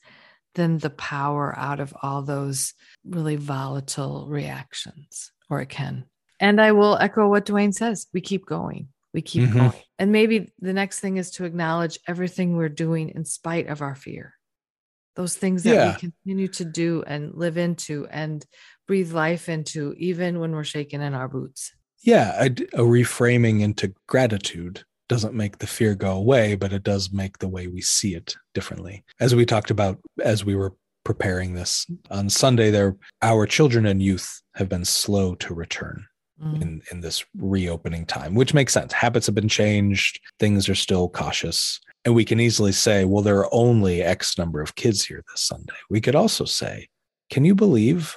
then 0.54 0.78
the 0.78 0.90
power 0.90 1.54
out 1.56 1.78
of 1.78 1.94
all 2.02 2.22
those 2.22 2.72
really 3.04 3.36
volatile 3.36 4.26
reactions, 4.28 5.30
or 5.50 5.60
it 5.60 5.68
can. 5.68 6.06
And 6.40 6.60
I 6.60 6.72
will 6.72 6.96
echo 6.96 7.28
what 7.28 7.46
Dwayne 7.46 7.74
says 7.74 8.06
we 8.12 8.20
keep 8.22 8.46
going 8.46 8.88
we 9.16 9.22
keep 9.22 9.44
mm-hmm. 9.44 9.58
going. 9.58 9.72
And 9.98 10.12
maybe 10.12 10.52
the 10.60 10.74
next 10.74 11.00
thing 11.00 11.16
is 11.16 11.30
to 11.32 11.46
acknowledge 11.46 11.98
everything 12.06 12.54
we're 12.54 12.68
doing 12.68 13.08
in 13.14 13.24
spite 13.24 13.66
of 13.66 13.80
our 13.80 13.94
fear. 13.94 14.34
Those 15.16 15.34
things 15.34 15.62
that 15.62 15.74
yeah. 15.74 15.92
we 15.92 15.98
continue 15.98 16.48
to 16.48 16.64
do 16.64 17.02
and 17.06 17.34
live 17.34 17.56
into 17.56 18.06
and 18.10 18.44
breathe 18.86 19.12
life 19.12 19.48
into, 19.48 19.94
even 19.96 20.38
when 20.38 20.52
we're 20.52 20.64
shaking 20.64 21.00
in 21.02 21.14
our 21.14 21.28
boots. 21.28 21.72
Yeah, 22.02 22.40
a, 22.40 22.46
a 22.46 22.84
reframing 22.84 23.62
into 23.62 23.94
gratitude 24.06 24.84
doesn't 25.08 25.34
make 25.34 25.58
the 25.58 25.66
fear 25.66 25.94
go 25.94 26.12
away, 26.12 26.54
but 26.54 26.72
it 26.72 26.82
does 26.82 27.12
make 27.12 27.38
the 27.38 27.48
way 27.48 27.66
we 27.66 27.80
see 27.80 28.14
it 28.14 28.36
differently. 28.54 29.04
As 29.20 29.34
we 29.34 29.46
talked 29.46 29.70
about 29.70 29.98
as 30.22 30.44
we 30.44 30.54
were 30.54 30.74
preparing 31.04 31.54
this 31.54 31.86
on 32.10 32.28
Sunday, 32.28 32.70
there 32.70 32.96
our 33.22 33.46
children 33.46 33.86
and 33.86 34.02
youth 34.02 34.42
have 34.54 34.68
been 34.68 34.84
slow 34.84 35.34
to 35.36 35.54
return 35.54 36.04
mm. 36.42 36.60
in 36.60 36.82
in 36.90 37.00
this 37.00 37.24
reopening 37.38 38.06
time, 38.06 38.34
which 38.34 38.54
makes 38.54 38.72
sense. 38.72 38.92
Habits 38.92 39.26
have 39.26 39.34
been 39.34 39.48
changed, 39.48 40.20
things 40.38 40.68
are 40.68 40.74
still 40.74 41.08
cautious. 41.08 41.80
And 42.06 42.14
we 42.14 42.24
can 42.24 42.38
easily 42.38 42.70
say, 42.70 43.04
well, 43.04 43.22
there 43.22 43.38
are 43.38 43.52
only 43.52 44.00
X 44.00 44.38
number 44.38 44.62
of 44.62 44.76
kids 44.76 45.04
here 45.04 45.24
this 45.28 45.42
Sunday. 45.42 45.74
We 45.90 46.00
could 46.00 46.14
also 46.14 46.44
say, 46.44 46.86
can 47.30 47.44
you 47.44 47.56
believe 47.56 48.16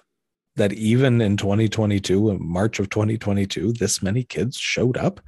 that 0.57 0.71
even 0.73 1.21
in 1.21 1.37
2022, 1.37 2.29
in 2.29 2.37
March 2.39 2.79
of 2.79 2.91
2022, 2.91 3.73
this 3.73 4.03
many 4.03 4.23
kids 4.23 4.57
showed 4.57 4.95
up? 4.95 5.19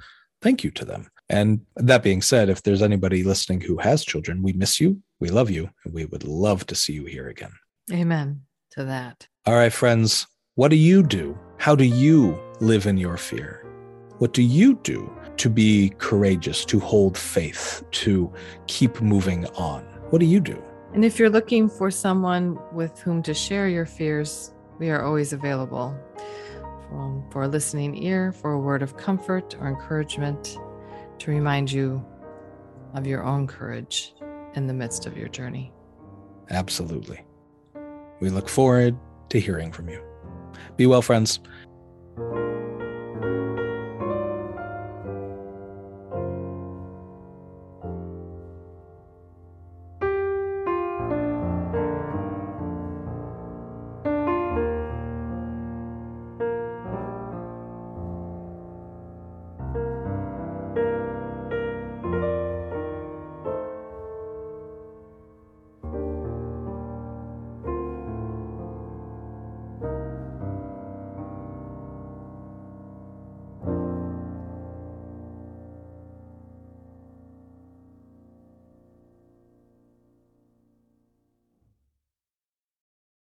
Thank 0.44 0.64
you 0.64 0.70
to 0.72 0.86
them. 0.86 1.08
And 1.28 1.62
that 1.76 2.04
being 2.04 2.22
said, 2.22 2.50
if 2.50 2.62
there's 2.62 2.84
anybody 2.84 3.24
listening 3.24 3.62
who 3.62 3.78
has 3.78 4.06
children, 4.06 4.44
we 4.44 4.54
miss 4.54 4.80
you, 4.80 5.02
we 5.20 5.30
love 5.30 5.50
you, 5.50 5.72
and 5.84 5.92
we 5.92 6.06
would 6.06 6.24
love 6.24 6.68
to 6.68 6.76
see 6.76 6.94
you 6.94 7.06
here 7.06 7.30
again. 7.30 7.54
Amen 7.92 8.42
to 8.74 8.84
that. 8.84 9.28
All 9.48 9.56
right, 9.56 9.74
friends, 9.74 10.28
what 10.54 10.70
do 10.70 10.76
you 10.76 11.02
do? 11.02 11.36
How 11.58 11.74
do 11.74 11.86
you 11.86 12.40
live 12.60 12.86
in 12.86 12.98
your 12.98 13.18
fear? 13.18 13.66
What 14.20 14.34
do 14.34 14.44
you 14.44 14.76
do 14.84 15.12
to 15.42 15.50
be 15.50 15.90
courageous, 15.98 16.64
to 16.66 16.80
hold 16.80 17.18
faith, 17.18 17.84
to 17.90 18.32
keep 18.68 19.02
moving 19.02 19.48
on? 19.56 19.82
What 20.12 20.20
do 20.20 20.26
you 20.28 20.40
do? 20.40 20.62
And 20.94 21.04
if 21.04 21.18
you're 21.18 21.32
looking 21.32 21.68
for 21.68 21.90
someone 21.90 22.60
with 22.72 23.00
whom 23.00 23.24
to 23.24 23.34
share 23.34 23.68
your 23.68 23.88
fears, 23.88 24.54
we 24.78 24.92
are 24.92 25.04
always 25.04 25.34
available 25.34 25.98
um, 26.92 27.26
for 27.32 27.42
a 27.42 27.48
listening 27.48 28.04
ear, 28.04 28.32
for 28.32 28.52
a 28.52 28.60
word 28.60 28.84
of 28.84 28.98
comfort 28.98 29.56
or 29.60 29.68
encouragement, 29.68 30.60
to 31.18 31.32
remind 31.32 31.72
you 31.72 32.06
of 32.94 33.08
your 33.08 33.24
own 33.24 33.48
courage 33.48 34.14
in 34.54 34.68
the 34.68 34.74
midst 34.74 35.08
of 35.08 35.18
your 35.18 35.28
journey. 35.28 35.74
Absolutely. 36.52 37.20
We 38.20 38.30
look 38.30 38.48
forward 38.48 38.96
to 39.30 39.40
hearing 39.40 39.72
from 39.72 39.90
you. 39.90 40.04
Be 40.78 40.86
well, 40.86 41.02
friends. 41.02 41.40